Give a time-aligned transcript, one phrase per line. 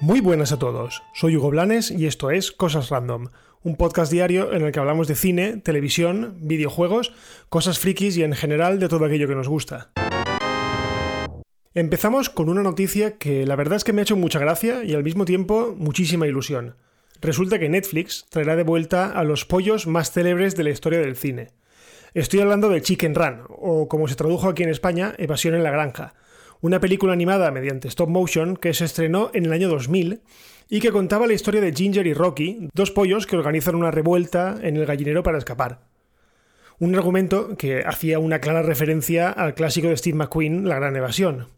[0.00, 3.28] Muy buenas a todos, soy Hugo Blanes y esto es Cosas Random,
[3.62, 7.14] un podcast diario en el que hablamos de cine, televisión, videojuegos,
[7.48, 9.92] cosas frikis y en general de todo aquello que nos gusta.
[11.72, 14.92] Empezamos con una noticia que la verdad es que me ha hecho mucha gracia y
[14.92, 16.76] al mismo tiempo muchísima ilusión.
[17.22, 21.16] Resulta que Netflix traerá de vuelta a los pollos más célebres de la historia del
[21.16, 21.48] cine.
[22.14, 25.72] Estoy hablando de Chicken Run, o como se tradujo aquí en España, Evasión en la
[25.72, 26.14] Granja,
[26.60, 30.20] una película animada mediante stop motion que se estrenó en el año 2000
[30.70, 34.56] y que contaba la historia de Ginger y Rocky, dos pollos que organizan una revuelta
[34.62, 35.80] en el gallinero para escapar.
[36.78, 41.48] Un argumento que hacía una clara referencia al clásico de Steve McQueen, La Gran Evasión.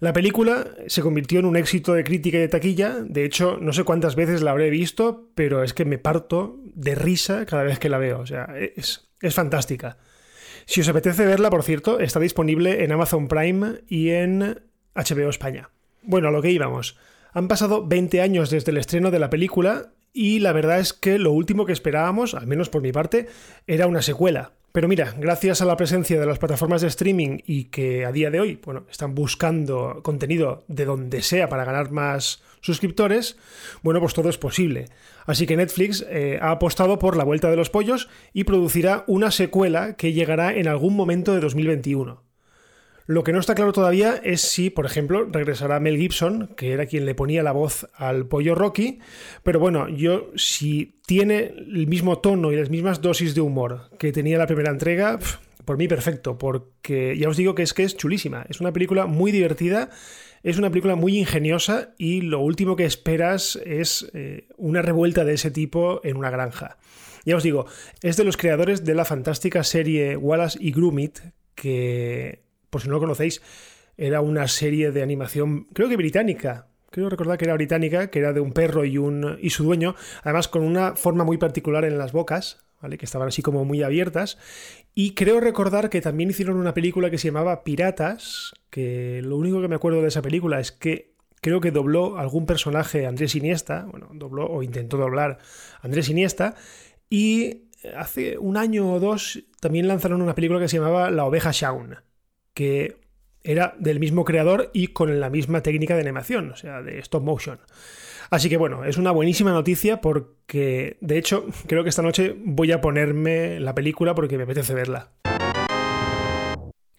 [0.00, 3.72] La película se convirtió en un éxito de crítica y de taquilla, de hecho no
[3.72, 7.80] sé cuántas veces la habré visto, pero es que me parto de risa cada vez
[7.80, 9.98] que la veo, o sea, es, es fantástica.
[10.66, 14.60] Si os apetece verla, por cierto, está disponible en Amazon Prime y en
[14.94, 15.70] HBO España.
[16.02, 16.96] Bueno, a lo que íbamos.
[17.32, 21.18] Han pasado 20 años desde el estreno de la película y la verdad es que
[21.18, 23.28] lo último que esperábamos, al menos por mi parte,
[23.66, 24.52] era una secuela.
[24.78, 28.30] Pero mira, gracias a la presencia de las plataformas de streaming y que a día
[28.30, 33.36] de hoy, bueno, están buscando contenido de donde sea para ganar más suscriptores,
[33.82, 34.84] bueno, pues todo es posible.
[35.26, 39.32] Así que Netflix eh, ha apostado por la vuelta de los pollos y producirá una
[39.32, 42.27] secuela que llegará en algún momento de 2021.
[43.08, 46.84] Lo que no está claro todavía es si, por ejemplo, regresará Mel Gibson, que era
[46.84, 48.98] quien le ponía la voz al pollo Rocky,
[49.42, 54.12] pero bueno, yo si tiene el mismo tono y las mismas dosis de humor que
[54.12, 55.18] tenía la primera entrega,
[55.64, 59.06] por mí perfecto, porque ya os digo que es que es chulísima, es una película
[59.06, 59.88] muy divertida
[60.42, 65.34] es una película muy ingeniosa y lo último que esperas es eh, una revuelta de
[65.34, 66.78] ese tipo en una granja.
[67.24, 67.66] Ya os digo,
[68.02, 71.18] es de los creadores de la fantástica serie Wallace y Gromit,
[71.54, 73.42] que, por si no lo conocéis,
[73.96, 76.68] era una serie de animación, creo que británica.
[76.90, 79.94] Creo recordar que era británica, que era de un perro y, un, y su dueño,
[80.22, 82.64] además con una forma muy particular en las bocas,
[82.98, 84.38] que estaban así como muy abiertas.
[84.94, 89.60] Y creo recordar que también hicieron una película que se llamaba Piratas, que lo único
[89.60, 93.86] que me acuerdo de esa película es que creo que dobló algún personaje Andrés Iniesta,
[93.90, 95.38] bueno, dobló o intentó doblar
[95.82, 96.54] Andrés Iniesta,
[97.10, 101.50] y hace un año o dos también lanzaron una película que se llamaba La oveja
[101.52, 101.96] Shaun,
[102.58, 102.96] que
[103.44, 107.22] era del mismo creador y con la misma técnica de animación, o sea, de stop
[107.22, 107.60] motion.
[108.30, 112.72] Así que bueno, es una buenísima noticia porque de hecho creo que esta noche voy
[112.72, 115.12] a ponerme la película porque me apetece verla.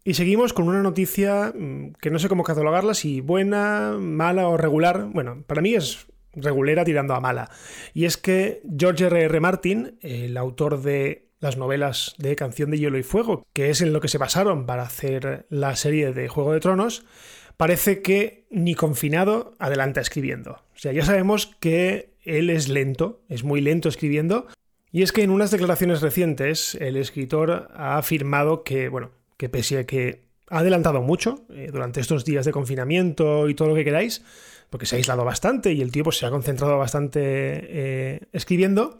[0.06, 4.56] Y seguimos con una noticia mm, que no sé cómo catalogarla, si buena, mala o
[4.56, 5.10] regular.
[5.12, 7.50] Bueno, para mí es regulera tirando a mala.
[7.94, 9.24] Y es que George R.
[9.24, 9.40] R.
[9.42, 13.94] Martin, el autor de las novelas de Canción de Hielo y Fuego, que es en
[13.94, 17.06] lo que se basaron para hacer la serie de Juego de Tronos,
[17.58, 20.52] parece que ni confinado adelanta escribiendo.
[20.52, 24.48] O sea, ya sabemos que él es lento, es muy lento escribiendo,
[24.92, 29.80] y es que en unas declaraciones recientes el escritor ha afirmado que, bueno, que pese
[29.80, 33.84] a que ha adelantado mucho eh, durante estos días de confinamiento y todo lo que
[33.84, 34.24] queráis,
[34.70, 39.00] porque se ha aislado bastante y el tío se ha concentrado bastante eh, escribiendo,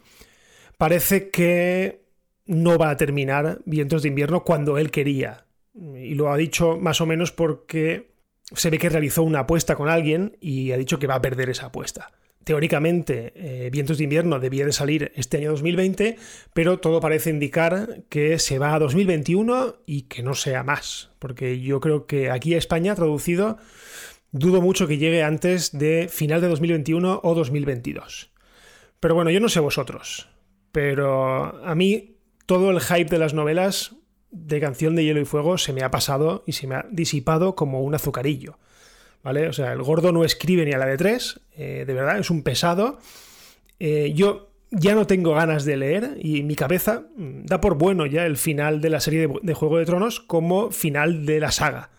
[0.78, 2.09] parece que
[2.50, 5.46] no va a terminar Vientos de invierno cuando él quería.
[5.76, 8.10] Y lo ha dicho más o menos porque
[8.52, 11.52] se ve que realizó una apuesta con alguien y ha dicho que va a perder
[11.52, 12.12] esa apuesta.
[12.44, 16.18] Teóricamente, eh, Vientos de invierno debía de salir este año 2020,
[16.52, 21.60] pero todo parece indicar que se va a 2021 y que no sea más, porque
[21.60, 23.58] yo creo que aquí a España, traducido,
[24.32, 28.32] dudo mucho que llegue antes de final de 2021 o 2022.
[29.00, 30.30] Pero bueno, yo no sé vosotros,
[30.72, 32.19] pero a mí
[32.50, 33.96] todo el hype de las novelas
[34.32, 37.56] de Canción de Hielo y Fuego se me ha pasado y se me ha disipado
[37.56, 38.58] como un azucarillo.
[39.22, 39.48] ¿Vale?
[39.48, 42.32] O sea, el gordo no escribe ni a la de tres, eh, de verdad, es
[42.32, 42.98] un pesado.
[43.80, 48.08] Eh, yo ya no tengo ganas de leer y mi cabeza mm, da por bueno
[48.08, 51.92] ya el final de la serie de, Juego de Tronos como final de la saga.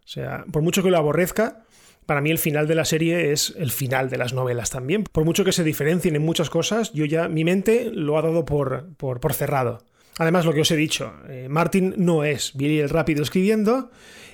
[0.00, 1.64] O sea, por mucho que lo aborrezca,
[2.04, 5.04] para mí el final de la serie es el final de las novelas también.
[5.04, 8.44] Por mucho que se diferencien en muchas cosas, yo ya mi mente lo ha dado
[8.44, 9.80] por, por cerrado.
[10.18, 13.90] Además, lo que os he dicho, eh, Martin no es Billy el Rápido escribiendo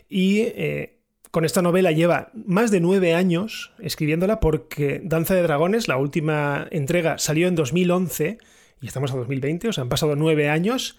[0.09, 0.99] y eh,
[1.31, 6.67] con esta novela lleva más de nueve años escribiéndola porque Danza de Dragones, la última
[6.71, 8.39] entrega, salió en 2011
[8.83, 10.99] y estamos a 2020, o sea, han pasado nueve años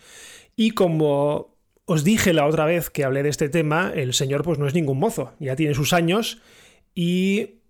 [0.56, 1.56] y como
[1.86, 4.74] os dije la otra vez que hablé de este tema, el señor pues no es
[4.74, 6.42] ningún mozo, ya tiene sus años
[6.95, 7.62] y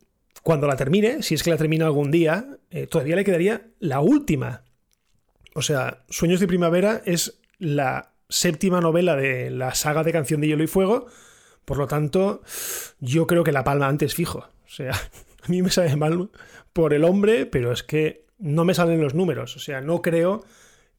[0.44, 4.00] cuando la termine, si es que la termina algún día, eh, todavía le quedaría la
[4.00, 4.64] última
[5.54, 10.48] o sea, Sueños de Primavera es la séptima novela de la saga de Canción de
[10.48, 11.08] Hielo y Fuego.
[11.66, 12.42] Por lo tanto,
[13.00, 14.40] yo creo que la palma antes fijo.
[14.40, 14.92] O sea,
[15.44, 16.30] a mí me sale mal
[16.74, 19.56] por el hombre, pero es que no me salen los números.
[19.56, 20.44] O sea, no creo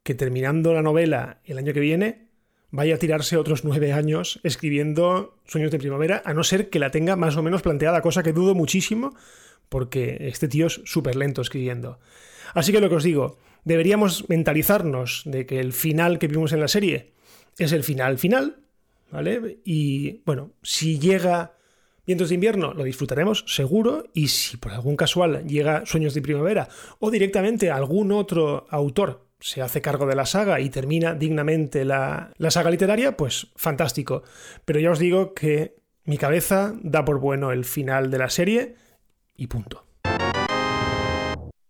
[0.02, 2.28] que terminando la novela el año que viene
[2.70, 6.90] vaya a tirarse otros nueve años escribiendo Sueños de Primavera, a no ser que la
[6.90, 9.14] tenga más o menos planteada, cosa que dudo muchísimo,
[9.68, 11.98] porque este tío es súper lento escribiendo.
[12.54, 16.60] Así que lo que os digo, deberíamos mentalizarnos de que el final que vimos en
[16.60, 17.12] la serie
[17.58, 18.58] es el final final,
[19.10, 19.58] ¿vale?
[19.64, 21.54] Y bueno, si llega
[22.04, 26.68] Vientos de invierno, lo disfrutaremos seguro, y si por algún casual llega Sueños de primavera
[26.98, 32.32] o directamente algún otro autor se hace cargo de la saga y termina dignamente la,
[32.38, 34.22] la saga literaria, pues fantástico.
[34.64, 38.74] Pero ya os digo que mi cabeza da por bueno el final de la serie
[39.36, 39.84] y punto.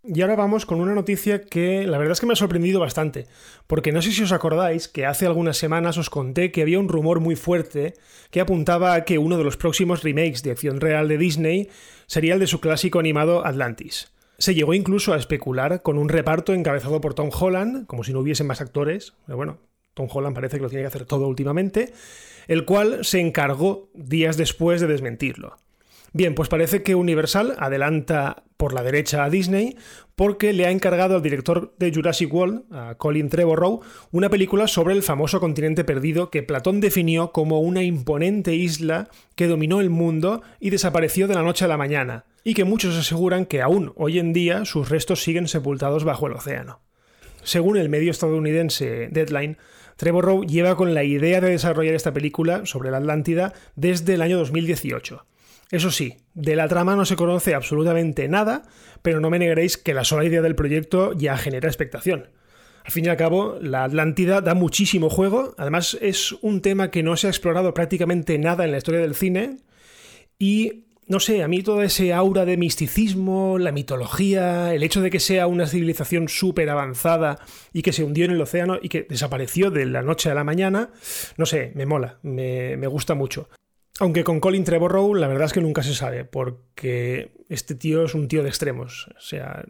[0.04, 3.28] Y ahora vamos con una noticia que la verdad es que me ha sorprendido bastante,
[3.68, 6.88] porque no sé si os acordáis que hace algunas semanas os conté que había un
[6.88, 7.94] rumor muy fuerte
[8.32, 11.68] que apuntaba a que uno de los próximos remakes de acción real de Disney
[12.06, 14.12] sería el de su clásico animado Atlantis.
[14.38, 18.18] Se llegó incluso a especular con un reparto encabezado por Tom Holland, como si no
[18.18, 19.58] hubiese más actores, pero bueno,
[19.94, 21.92] Tom Holland parece que lo tiene que hacer todo últimamente,
[22.48, 25.58] el cual se encargó días después de desmentirlo.
[26.14, 29.76] Bien, pues parece que Universal adelanta por la derecha a Disney
[30.14, 33.80] porque le ha encargado al director de Jurassic World, a Colin Trevorrow,
[34.10, 39.46] una película sobre el famoso continente perdido que Platón definió como una imponente isla que
[39.46, 43.46] dominó el mundo y desapareció de la noche a la mañana, y que muchos aseguran
[43.46, 46.80] que aún hoy en día sus restos siguen sepultados bajo el océano.
[47.42, 49.56] Según el medio estadounidense Deadline,
[49.96, 54.36] Trevorrow lleva con la idea de desarrollar esta película sobre la Atlántida desde el año
[54.36, 55.24] 2018
[55.72, 58.62] eso sí, de la trama no se conoce absolutamente nada,
[59.00, 62.28] pero no me negaréis que la sola idea del proyecto ya genera expectación.
[62.84, 67.02] Al fin y al cabo, la Atlántida da muchísimo juego, además es un tema que
[67.02, 69.60] no se ha explorado prácticamente nada en la historia del cine
[70.38, 75.10] y no sé, a mí todo ese aura de misticismo, la mitología, el hecho de
[75.10, 77.38] que sea una civilización súper avanzada
[77.72, 80.44] y que se hundió en el océano y que desapareció de la noche a la
[80.44, 80.90] mañana,
[81.38, 83.48] no sé, me mola, me, me gusta mucho.
[84.02, 88.16] Aunque con Colin Trevorrow la verdad es que nunca se sabe, porque este tío es
[88.16, 89.08] un tío de extremos.
[89.16, 89.64] O sea,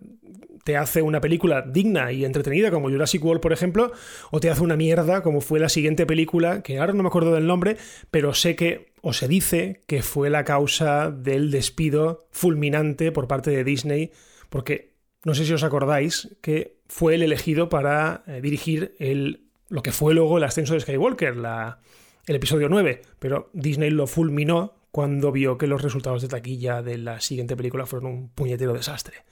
[0.64, 3.92] te hace una película digna y entretenida como Jurassic World, por ejemplo,
[4.30, 7.34] o te hace una mierda como fue la siguiente película, que ahora no me acuerdo
[7.34, 7.76] del nombre,
[8.10, 13.50] pero sé que, o se dice, que fue la causa del despido fulminante por parte
[13.50, 14.12] de Disney,
[14.48, 14.94] porque
[15.24, 19.92] no sé si os acordáis que fue el elegido para eh, dirigir el, lo que
[19.92, 21.80] fue luego el ascenso de Skywalker, la
[22.26, 26.98] el episodio 9, pero Disney lo fulminó cuando vio que los resultados de taquilla de
[26.98, 29.24] la siguiente película fueron un puñetero desastre.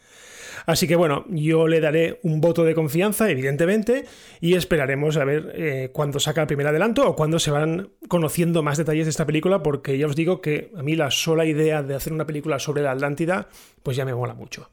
[0.66, 4.04] Así que bueno, yo le daré un voto de confianza, evidentemente,
[4.40, 8.62] y esperaremos a ver eh, cuándo saca el primer adelanto o cuándo se van conociendo
[8.62, 11.82] más detalles de esta película, porque ya os digo que a mí la sola idea
[11.82, 13.48] de hacer una película sobre la Atlántida,
[13.82, 14.68] pues ya me mola mucho.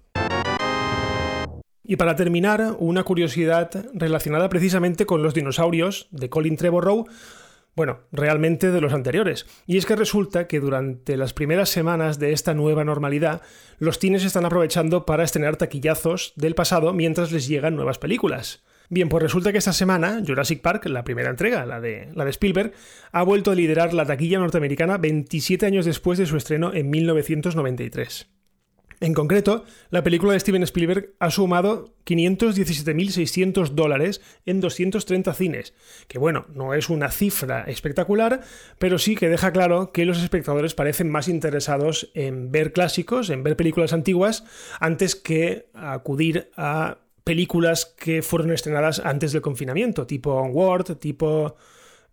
[1.84, 7.06] Y para terminar, una curiosidad relacionada precisamente con los dinosaurios de Colin Trevorrow,
[7.78, 9.46] bueno, realmente de los anteriores.
[9.68, 13.44] Y es que resulta que durante las primeras semanas de esta nueva normalidad,
[13.78, 18.64] los cines están aprovechando para estrenar taquillazos del pasado mientras les llegan nuevas películas.
[18.90, 22.32] Bien, pues resulta que esta semana Jurassic Park, la primera entrega, la de, la de
[22.32, 22.74] Spielberg,
[23.12, 28.37] ha vuelto a liderar la taquilla norteamericana 27 años después de su estreno en 1993.
[29.00, 35.74] En concreto, la película de Steven Spielberg ha sumado 517.600 dólares en 230 cines,
[36.08, 38.42] que bueno, no es una cifra espectacular,
[38.80, 43.44] pero sí que deja claro que los espectadores parecen más interesados en ver clásicos, en
[43.44, 44.46] ver películas antiguas,
[44.80, 51.56] antes que acudir a películas que fueron estrenadas antes del confinamiento, tipo Onward, tipo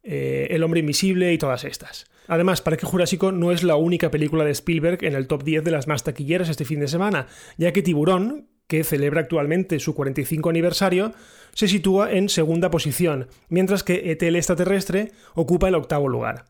[0.02, 2.06] eh, El hombre invisible y todas estas.
[2.26, 5.70] Además, Parque Jurásico no es la única película de Spielberg en el top 10 de
[5.70, 7.26] las más taquilleras este fin de semana,
[7.58, 11.12] ya que Tiburón, que celebra actualmente su 45 aniversario,
[11.52, 16.46] se sitúa en segunda posición, mientras que ETL extraterrestre ocupa el octavo lugar.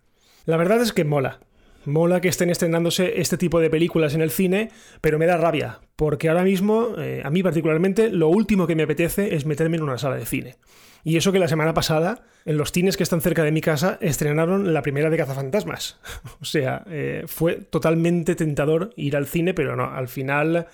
[0.47, 1.41] La verdad es que mola.
[1.85, 4.71] Mola que estén estrenándose este tipo de películas en el cine,
[5.03, 8.85] pero me da rabia, porque ahora mismo, eh, a mí particularmente, lo último que me
[8.85, 10.57] apetece es meterme en una sala de cine.
[11.05, 13.99] Y eso que la semana pasada, en los cines que están cerca de mi casa,
[14.01, 16.01] estrenaron la primera de Cazafantasmas.
[16.41, 20.67] o sea, eh, fue totalmente tentador ir al cine, pero no, al final...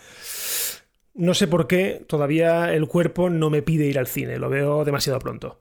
[1.12, 4.84] No sé por qué todavía el cuerpo no me pide ir al cine, lo veo
[4.84, 5.60] demasiado pronto.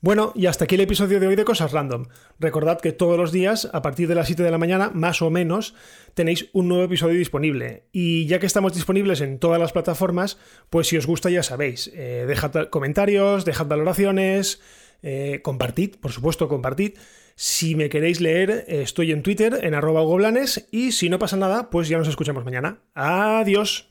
[0.00, 2.06] Bueno, y hasta aquí el episodio de hoy de Cosas Random.
[2.38, 5.30] Recordad que todos los días, a partir de las 7 de la mañana, más o
[5.30, 5.74] menos,
[6.14, 7.88] tenéis un nuevo episodio disponible.
[7.90, 10.38] Y ya que estamos disponibles en todas las plataformas,
[10.70, 14.60] pues si os gusta ya sabéis, eh, dejad comentarios, dejad valoraciones,
[15.00, 16.98] Eh, compartid, por supuesto, compartid.
[17.36, 21.70] Si me queréis leer, estoy en Twitter, en arroba goblanes, y si no pasa nada,
[21.70, 22.80] pues ya nos escuchamos mañana.
[22.94, 23.88] Adiós.